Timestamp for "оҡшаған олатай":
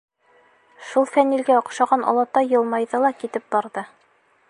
1.59-2.51